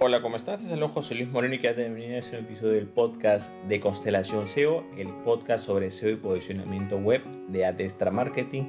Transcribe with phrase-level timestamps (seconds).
[0.00, 0.60] Hola, ¿cómo estás?
[0.60, 3.52] Este es el José Luis Moreno y que te bienvenida a un episodio del podcast
[3.64, 8.62] de Constelación SEO, el podcast sobre SEO y posicionamiento web de Adestra Marketing.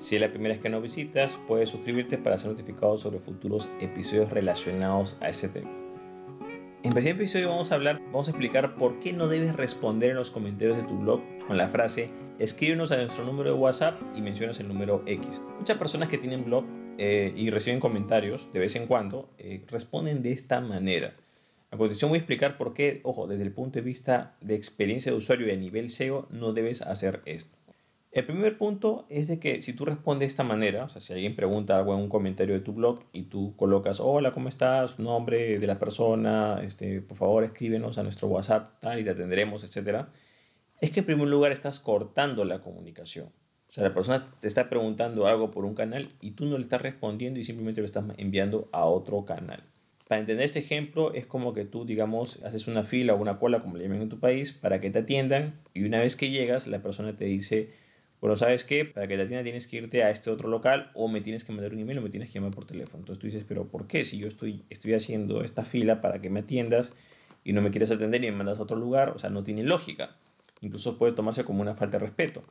[0.00, 3.68] Si es la primera vez que nos visitas, puedes suscribirte para ser notificado sobre futuros
[3.80, 5.70] episodios relacionados a ese tema.
[6.82, 10.10] En el primer episodio vamos a hablar, vamos a explicar por qué no debes responder
[10.10, 14.00] en los comentarios de tu blog con la frase escríbenos a nuestro número de WhatsApp
[14.14, 15.42] y mencionas el número X.
[15.58, 16.64] Muchas personas que tienen blog
[16.98, 21.14] eh, y reciben comentarios de vez en cuando, eh, responden de esta manera.
[21.70, 25.12] A continuación voy a explicar por qué, ojo, desde el punto de vista de experiencia
[25.12, 27.56] de usuario y a nivel SEO, no debes hacer esto.
[28.16, 31.12] El primer punto es de que si tú respondes de esta manera, o sea, si
[31.12, 34.98] alguien pregunta algo en un comentario de tu blog y tú colocas, hola, ¿cómo estás?
[34.98, 39.64] Nombre de la persona, este, por favor escríbenos a nuestro WhatsApp, tal, y te atenderemos,
[39.64, 40.06] etc.
[40.80, 43.28] Es que en primer lugar estás cortando la comunicación.
[43.68, 46.62] O sea, la persona te está preguntando algo por un canal y tú no le
[46.62, 49.62] estás respondiendo y simplemente lo estás enviando a otro canal.
[50.08, 53.60] Para entender este ejemplo, es como que tú, digamos, haces una fila o una cola,
[53.60, 56.68] como le llaman en tu país, para que te atiendan y una vez que llegas,
[56.68, 57.70] la persona te dice,
[58.20, 58.84] bueno, ¿sabes qué?
[58.84, 61.52] Para que te atiendan tienes que irte a este otro local o me tienes que
[61.52, 63.00] mandar un email o me tienes que llamar por teléfono.
[63.00, 64.04] Entonces tú dices, pero ¿por qué?
[64.04, 66.94] Si yo estoy, estoy haciendo esta fila para que me atiendas
[67.42, 69.64] y no me quieres atender y me mandas a otro lugar, o sea, no tiene
[69.64, 70.16] lógica.
[70.60, 72.44] Incluso puede tomarse como una falta de respeto.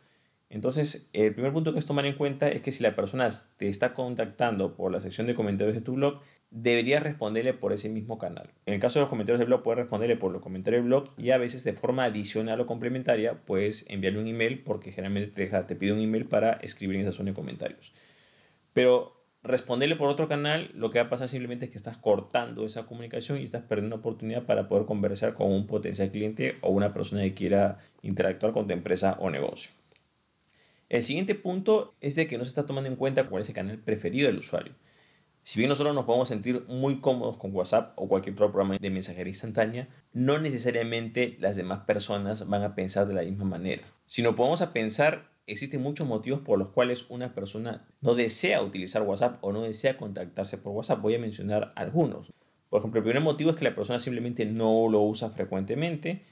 [0.50, 3.68] Entonces, el primer punto que es tomar en cuenta es que si la persona te
[3.68, 6.22] está contactando por la sección de comentarios de tu blog,
[6.52, 8.54] deberías responderle por ese mismo canal.
[8.66, 11.10] En el caso de los comentarios del blog, puedes responderle por los comentarios del blog
[11.18, 15.64] y a veces de forma adicional o complementaria puedes enviarle un email porque generalmente te,
[15.64, 17.94] te pide un email para escribir en esa zona de comentarios.
[18.74, 22.66] Pero responderle por otro canal, lo que va a pasar simplemente es que estás cortando
[22.66, 26.70] esa comunicación y estás perdiendo una oportunidad para poder conversar con un potencial cliente o
[26.70, 29.72] una persona que quiera interactuar con tu empresa o negocio.
[30.88, 33.56] El siguiente punto es de que no se está tomando en cuenta cuál es el
[33.56, 34.74] canal preferido del usuario.
[35.42, 38.90] Si bien nosotros nos podemos sentir muy cómodos con WhatsApp o cualquier otro programa de
[38.90, 43.84] mensajería instantánea, no necesariamente las demás personas van a pensar de la misma manera.
[44.06, 48.62] Si nos podemos a pensar, existen muchos motivos por los cuales una persona no desea
[48.62, 51.02] utilizar WhatsApp o no desea contactarse por WhatsApp.
[51.02, 52.32] Voy a mencionar algunos.
[52.70, 56.24] Por ejemplo, el primer motivo es que la persona simplemente no lo usa frecuentemente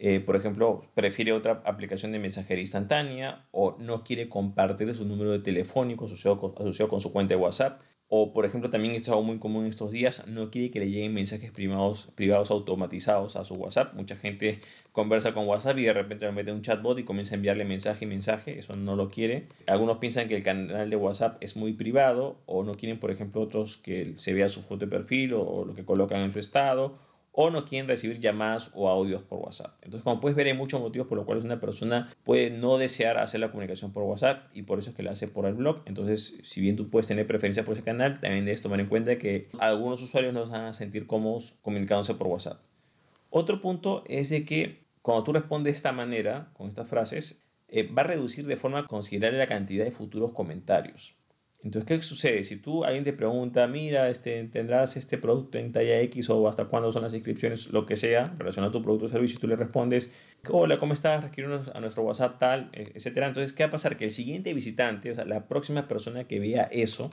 [0.00, 5.32] eh, por ejemplo, prefiere otra aplicación de mensajería instantánea o no quiere compartir su número
[5.32, 7.82] de telefónico asociado asociado con su cuenta de WhatsApp.
[8.10, 11.12] O, por ejemplo, también es algo muy común estos días, no quiere que le lleguen
[11.12, 13.92] mensajes privados, privados automatizados a su WhatsApp.
[13.94, 14.60] Mucha gente
[14.92, 18.06] conversa con WhatsApp y de repente le mete un chatbot y comienza a enviarle mensaje
[18.06, 18.58] y mensaje.
[18.58, 19.48] Eso no lo quiere.
[19.66, 23.42] Algunos piensan que el canal de WhatsApp es muy privado o no quieren, por ejemplo,
[23.42, 27.07] otros que se vea su foto de perfil o lo que colocan en su estado
[27.40, 29.72] o no quieren recibir llamadas o audios por WhatsApp.
[29.82, 33.16] Entonces, como puedes ver, hay muchos motivos por los cuales una persona puede no desear
[33.16, 35.82] hacer la comunicación por WhatsApp y por eso es que la hace por el blog.
[35.84, 39.18] Entonces, si bien tú puedes tener preferencia por ese canal, también debes tomar en cuenta
[39.18, 42.60] que algunos usuarios no van a sentir cómodos comunicándose por WhatsApp.
[43.30, 47.84] Otro punto es de que cuando tú respondes de esta manera, con estas frases, eh,
[47.84, 51.14] va a reducir de forma considerable la cantidad de futuros comentarios.
[51.68, 52.44] Entonces, ¿qué sucede?
[52.44, 56.64] Si tú alguien te pregunta, mira, este, tendrás este producto en talla X o hasta
[56.64, 59.48] cuándo son las inscripciones, lo que sea, relacionado a tu producto o servicio, y tú
[59.48, 60.10] le respondes,
[60.48, 61.22] hola, ¿cómo estás?
[61.22, 63.28] Requiero a nuestro WhatsApp tal, e, etcétera.
[63.28, 63.98] Entonces, ¿qué va a pasar?
[63.98, 67.10] Que el siguiente visitante, o sea, la próxima persona que vea eso,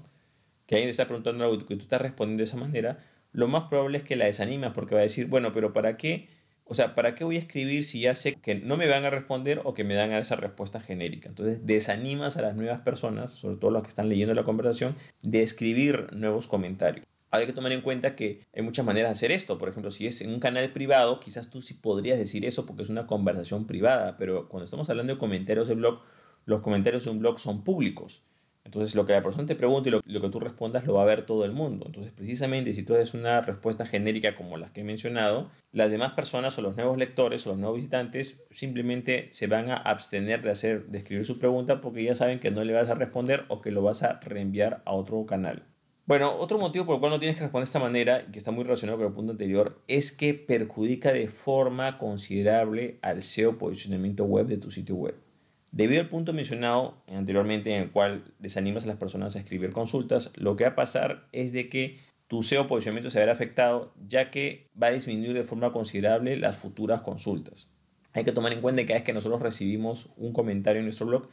[0.67, 3.63] que alguien te está preguntando algo que tú estás respondiendo de esa manera, lo más
[3.63, 6.29] probable es que la desanima porque va a decir, bueno, pero ¿para qué?
[6.67, 9.11] O sea, ¿para qué voy a escribir si ya sé que no me van a
[9.11, 11.29] responder o que me dan esa respuesta genérica?
[11.29, 15.43] Entonces, desanimas a las nuevas personas, sobre todo las que están leyendo la conversación, de
[15.43, 17.05] escribir nuevos comentarios.
[17.29, 19.59] Hay que tomar en cuenta que hay muchas maneras de hacer esto.
[19.59, 22.81] Por ejemplo, si es en un canal privado, quizás tú sí podrías decir eso porque
[22.81, 26.01] es una conversación privada, pero cuando estamos hablando de comentarios de blog,
[26.45, 28.23] los comentarios de un blog son públicos.
[28.65, 31.05] Entonces lo que la persona te pregunte y lo, que tú respondas lo va a
[31.05, 31.85] ver todo el mundo.
[31.85, 36.13] Entonces precisamente si tú haces una respuesta genérica como las que he mencionado, las demás
[36.13, 40.49] personas o los nuevos lectores o los nuevos visitantes simplemente se van a abstener de,
[40.49, 43.61] hacer, de escribir su pregunta porque ya saben que no le vas a responder o
[43.61, 45.63] que lo vas a reenviar a otro canal.
[46.07, 48.37] Bueno, otro motivo por el cual no tienes que responder de esta manera, y que
[48.37, 53.57] está muy relacionado con el punto anterior, es que perjudica de forma considerable al SEO
[53.57, 55.15] posicionamiento web de tu sitio web.
[55.75, 60.31] Debido al punto mencionado anteriormente en el cual desanimas a las personas a escribir consultas,
[60.37, 64.31] lo que va a pasar es de que tu SEO posicionamiento se verá afectado ya
[64.31, 67.73] que va a disminuir de forma considerable las futuras consultas.
[68.13, 71.07] Hay que tomar en cuenta que cada vez que nosotros recibimos un comentario en nuestro
[71.07, 71.27] blog,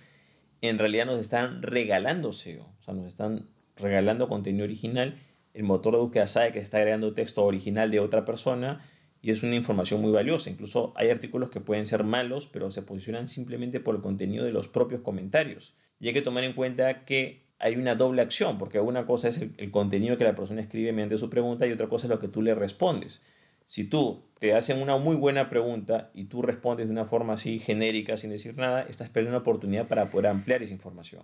[0.60, 5.14] en realidad nos están regalando SEO, o sea, nos están regalando contenido original.
[5.54, 8.80] El motor de búsqueda sabe que está agregando texto original de otra persona
[9.22, 10.50] y es una información muy valiosa.
[10.50, 14.52] Incluso hay artículos que pueden ser malos, pero se posicionan simplemente por el contenido de
[14.52, 15.74] los propios comentarios.
[16.00, 19.38] Y hay que tomar en cuenta que hay una doble acción, porque una cosa es
[19.38, 22.26] el, contenido que la persona escribe mediante su pregunta y otra cosa es lo que
[22.26, 23.22] tú le respondes.
[23.64, 27.60] Si tú te hacen una muy buena pregunta y tú respondes de una forma así
[27.60, 31.22] genérica, sin decir nada, estás perdiendo una oportunidad para poder ampliar esa información.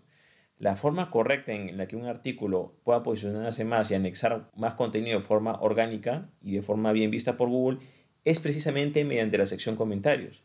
[0.59, 5.19] La forma correcta en la que un artículo pueda posicionarse más y anexar más contenido
[5.19, 7.79] de forma orgánica y de forma bien vista por Google
[8.25, 10.43] es precisamente mediante la sección comentarios.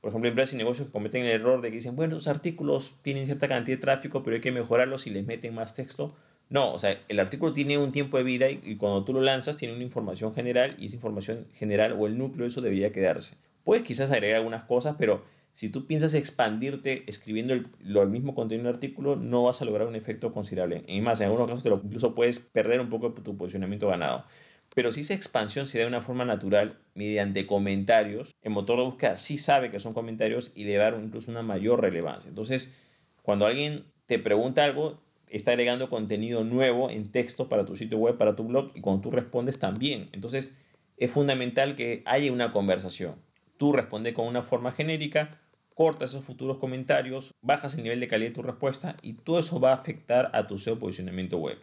[0.00, 2.94] Por ejemplo, empresas y negocios que cometen el error de que dicen, bueno, los artículos
[3.02, 6.14] tienen cierta cantidad de tráfico, pero hay que mejorarlos si les meten más texto.
[6.48, 9.20] No, o sea, el artículo tiene un tiempo de vida y, y, cuando tú lo
[9.20, 12.92] lanzas tiene una información general y esa información general o el núcleo de eso debería
[12.92, 13.36] quedarse.
[13.64, 15.24] Puedes quizás agregar algunas cosas, pero
[15.56, 19.88] si tú piensas expandirte escribiendo el, lo, mismo contenido del artículo, no vas a lograr
[19.88, 20.84] un efecto considerable.
[20.86, 24.26] Y más, en algunos casos te lo, incluso puedes perder un poco tu posicionamiento ganado.
[24.74, 28.84] Pero si esa expansión se da de una forma natural, mediante comentarios, el motor de
[28.84, 32.28] búsqueda sí sabe que son comentarios y le va a dar incluso una mayor relevancia.
[32.28, 32.74] Entonces,
[33.22, 35.00] cuando alguien te pregunta algo,
[35.30, 39.00] está agregando contenido nuevo en texto para tu sitio web, para tu blog, y cuando
[39.00, 40.10] tú respondes también.
[40.12, 40.54] Entonces,
[40.98, 43.14] es fundamental que haya una conversación.
[43.56, 45.40] Tú respondes con una forma genérica,
[45.76, 49.60] cortas esos futuros comentarios, bajas el nivel de calidad de tu respuesta y todo eso
[49.60, 51.58] va a afectar a tu SEO posicionamiento web.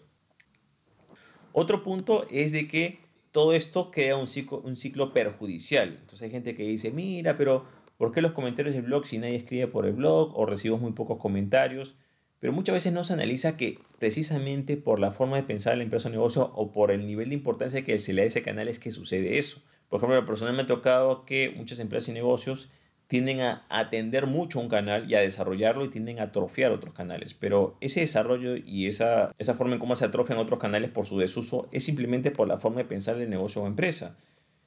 [1.52, 3.00] Otro punto es de que
[3.32, 5.98] todo esto crea un ciclo, perjudicial.
[6.00, 7.66] Entonces hay gente que dice, mira, pero
[7.98, 10.92] ¿por qué los comentarios del blog si nadie escribe por el blog o recibo muy
[10.92, 11.96] pocos comentarios?
[12.40, 16.10] Pero muchas veces no se analiza que precisamente por la forma de pensar la empresa
[16.10, 18.68] o negocio o por el nivel de importancia que se le da a ese canal
[18.68, 19.64] es que sucede eso.
[19.90, 22.70] Por ejemplo, personalmente me ha tocado que muchas empresas y negocios
[23.14, 27.36] tienden a atender mucho un canal y a desarrollarlo y tienden a atrofiar otros canales.
[27.36, 31.20] Pero ese desarrollo y esa, esa forma en cómo se atrofian otros canales por su
[31.20, 34.18] desuso es simplemente por la forma de pensar el negocio o empresa.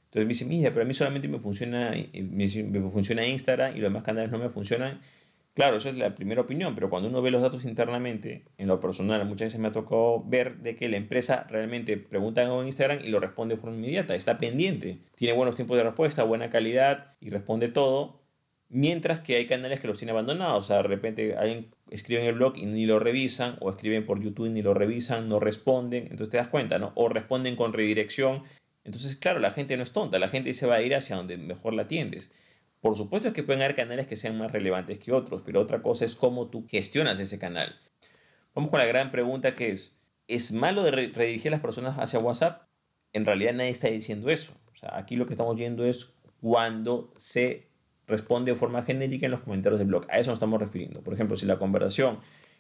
[0.05, 3.81] Entonces me dice, mira, pero a mí solamente me funciona, me, me funciona Instagram y
[3.81, 5.01] los demás canales no me funcionan.
[5.55, 8.79] Claro, eso es la primera opinión, pero cuando uno ve los datos internamente, en lo
[8.79, 13.01] personal, muchas veces me ha tocado ver de que la empresa realmente pregunta en Instagram
[13.03, 17.11] y lo responde de forma inmediata, está pendiente, tiene buenos tiempos de respuesta, buena calidad
[17.21, 18.26] y responde todo,
[18.69, 20.65] Mientras que hay canales que los tienen abandonados.
[20.65, 24.07] O sea, de repente alguien escribe en el blog y ni lo revisan, o escriben
[24.07, 26.05] por YouTube y ni lo revisan, no responden.
[26.05, 26.93] Entonces te das cuenta, ¿no?
[26.97, 28.43] O responden con redirección.
[28.85, 31.37] Entonces, claro, la gente no es tonta, la gente se va a ir hacia donde
[31.37, 32.33] mejor la atiendes.
[32.81, 36.05] Por supuesto que pueden haber canales que sean más relevantes que otros, pero otra cosa
[36.05, 37.77] es cómo tú gestionas ese canal.
[38.55, 39.97] Vamos con la gran pregunta que es,
[40.29, 42.69] ¿es malo de redirigir a las personas hacia WhatsApp?
[43.13, 44.53] En realidad nadie está diciendo eso.
[44.73, 47.67] O sea, aquí lo que estamos viendo es cuando se
[48.07, 50.07] responde de forma genérica en los comentarios del blog.
[50.09, 51.03] A eso nos estamos refiriendo.
[51.03, 52.19] Por ejemplo, si la conversación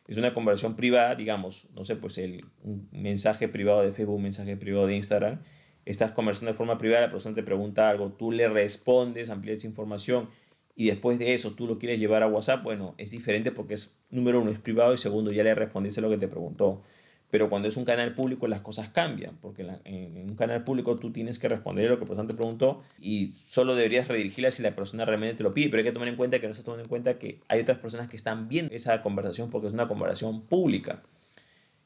[0.09, 4.23] es una conversación privada, digamos, no sé, pues el un mensaje privado de Facebook, un
[4.23, 5.41] mensaje privado de Instagram,
[5.85, 10.29] estás conversando de forma privada, la persona te pregunta algo, tú le respondes, amplías información
[10.75, 13.99] y después de eso tú lo quieres llevar a WhatsApp, bueno, es diferente porque es,
[14.11, 16.83] número uno, es privado y segundo, ya le respondiste lo que te preguntó.
[17.31, 21.11] Pero cuando es un canal público las cosas cambian, porque en, un canal público tú
[21.11, 24.77] tienes que responder lo que la persona te preguntó y solo deberías redirigirla si la
[24.77, 25.69] persona realmente te lo pide.
[25.69, 27.79] Pero hay que tomar en cuenta que no se tomando en cuenta que hay otras
[27.79, 31.03] personas que están viendo esa conversación porque es una conversación pública.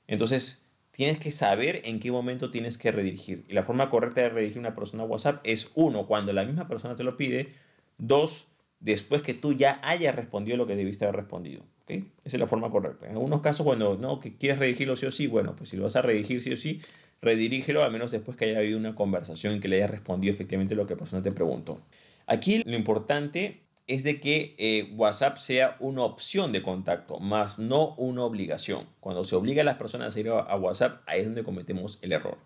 [0.06, 3.44] Entonces, tienes que saber en qué momento tienes que redirigir.
[3.48, 6.68] Y la forma correcta de redirigir una persona a WhatsApp es, uno, cuando la misma
[6.68, 7.54] persona te lo pide,
[7.96, 8.48] dos,
[8.80, 11.62] después que tú ya hayas respondido lo que debiste haber respondido.
[11.94, 13.06] Esa es la forma correcta.
[13.06, 15.84] En algunos casos, cuando no, que quieres redirigirlo sí o sí, bueno, pues si lo
[15.84, 16.80] vas a redirigir sí o sí,
[17.22, 20.74] redirígelo al menos después que haya habido una conversación y que le hayas respondido efectivamente
[20.74, 21.80] lo que la persona te preguntó.
[22.26, 27.94] Aquí lo importante es de que eh, WhatsApp sea una opción de contacto, más no
[27.96, 28.86] una obligación.
[29.00, 32.12] Cuando se obliga a las personas a ir a, WhatsApp, ahí es donde cometemos el
[32.12, 32.38] error.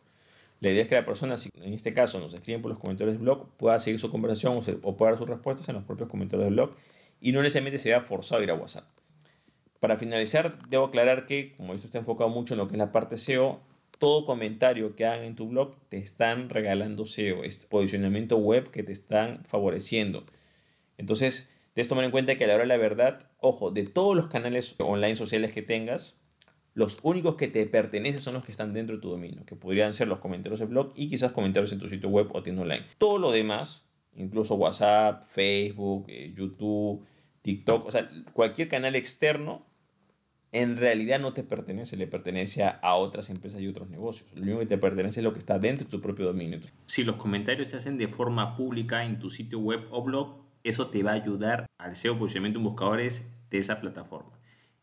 [0.61, 3.17] La idea es que la persona, si en este caso nos escriben por los comentarios
[3.17, 6.09] del blog, pueda seguir su conversación o, o pueda dar sus respuestas en los propios
[6.09, 6.71] comentarios del blog
[7.21, 8.85] y no necesariamente se vea forzado a ir a WhatsApp.
[9.85, 12.91] Para finalizar, debo aclarar que, como esto está enfocado mucho en lo que es la
[12.91, 13.61] parte SEO,
[13.99, 18.83] todo comentario que hagan en tu blog te están regalando SEO, este posicionamiento web que
[18.83, 20.25] te están favoreciendo.
[20.97, 24.17] Entonces, debes tomar en cuenta que a la hora de la verdad, ojo, de todos
[24.17, 26.19] los canales online sociales que tengas,
[26.73, 29.93] los únicos que te pertenecen son los que están dentro de tu dominio, que podrían
[29.93, 32.87] ser los comentarios del blog y quizás comentarios en tu sitio web o tienda online.
[32.97, 37.05] Todo lo demás, incluso WhatsApp, Facebook, eh, YouTube,
[37.43, 39.74] TikTok, o sea, cualquier canal externo
[40.55, 44.31] en realidad no te pertenece, le pertenece a otras empresas y otros negocios.
[44.35, 46.61] Lo único que te pertenece es lo que está dentro de tu propio dominio.
[46.87, 50.87] Si los comentarios se hacen de forma pública en tu sitio web o blog, eso
[50.87, 54.31] te va a ayudar al SEO posicionamiento en buscadores de esa plataforma.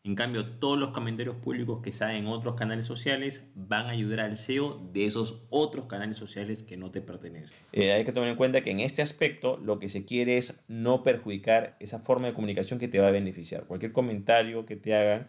[0.04, 4.20] En cambio, todos los comentarios públicos que salen en otros canales sociales van a ayudar
[4.20, 7.56] al SEO de esos otros canales sociales que no te pertenecen.
[7.72, 10.64] Eh, hay que tomar en cuenta que en este aspecto lo que se quiere es
[10.66, 13.64] no perjudicar esa forma de comunicación que te va a beneficiar.
[13.64, 15.28] Cualquier comentario que te hagan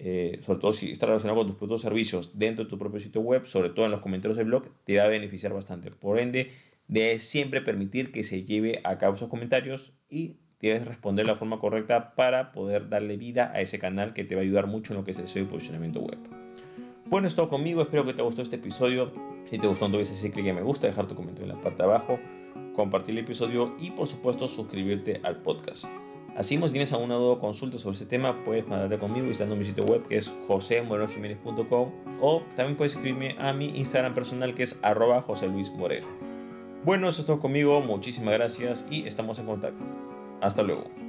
[0.00, 3.00] eh, sobre todo si está relacionado con tus productos o servicios dentro de tu propio
[3.00, 5.90] sitio web, sobre todo en los comentarios del blog, te va a beneficiar bastante.
[5.90, 6.52] Por ende,
[6.86, 11.36] debes siempre permitir que se lleve a cabo esos comentarios y debes responder de la
[11.36, 14.92] forma correcta para poder darle vida a ese canal que te va a ayudar mucho
[14.92, 16.18] en lo que es el SEO y posicionamiento web.
[17.06, 19.12] Bueno, es todo conmigo, espero que te gustó este episodio.
[19.50, 21.60] Si te gustó, no olvides hacer clic en me gusta, dejar tu comentario en la
[21.60, 22.20] parte de abajo,
[22.74, 25.86] compartir el episodio y por supuesto suscribirte al podcast.
[26.38, 29.64] Así, si tienes alguna duda o consulta sobre este tema, puedes mandarte conmigo visitando mi
[29.64, 31.90] sitio web que es josemorenojiménez.com
[32.20, 35.24] o también puedes escribirme a mi Instagram personal que es arroba
[36.84, 39.82] Bueno, eso es todo conmigo, muchísimas gracias y estamos en contacto.
[40.40, 41.07] Hasta luego.